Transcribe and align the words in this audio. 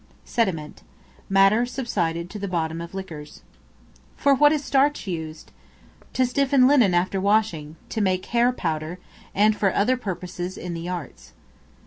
Sediment, 0.25 0.81
matter 1.29 1.63
subsided 1.63 2.27
to 2.27 2.39
the 2.39 2.47
bottom 2.47 2.81
of 2.81 2.95
liquors. 2.95 3.43
For 4.17 4.33
what 4.33 4.51
is 4.51 4.63
Starch 4.63 5.05
used? 5.05 5.51
To 6.13 6.25
stiffen 6.25 6.67
linen 6.67 6.95
after 6.95 7.21
washing; 7.21 7.75
to 7.89 8.01
make 8.01 8.25
hair 8.25 8.51
powder; 8.51 8.97
and 9.35 9.55
for 9.55 9.71
other 9.71 9.97
purposes 9.97 10.57
in 10.57 10.73
the 10.73 10.89
arts. 10.89 11.33